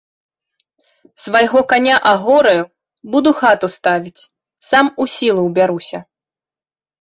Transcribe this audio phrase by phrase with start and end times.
[1.23, 2.63] Свайго каня агораю,
[3.17, 4.25] буду хату ставіць,
[4.71, 5.99] сам у сілу ўбяруся.